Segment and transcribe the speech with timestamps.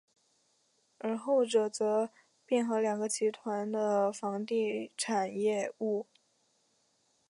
[0.97, 2.13] 而后者则合
[2.43, 6.07] 并两个集团的房地产业务。